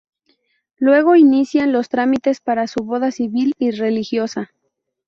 Luego 0.77 1.15
inician 1.15 1.71
los 1.71 1.87
trámites 1.87 2.39
para 2.41 2.65
su 2.65 2.83
boda 2.83 3.11
civil 3.11 3.53
y 3.59 3.69
religiosa. 3.69 4.49